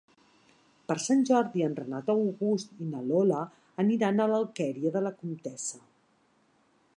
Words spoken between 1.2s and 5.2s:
Jordi en Renat August i na Lola aniran a l'Alqueria de la